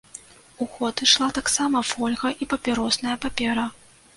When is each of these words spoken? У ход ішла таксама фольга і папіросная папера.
У 0.63 0.67
ход 0.77 1.03
ішла 1.07 1.27
таксама 1.39 1.83
фольга 1.91 2.33
і 2.41 2.49
папіросная 2.55 3.17
папера. 3.27 3.71